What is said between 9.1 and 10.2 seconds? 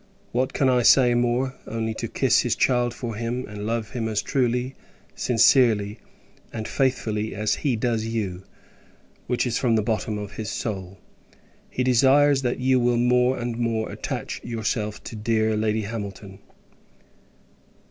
which is, from the bottom